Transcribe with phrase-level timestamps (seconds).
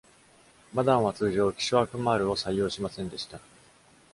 [0.73, 3.39] マダンは通常、キショアクマールを採用しませんでした。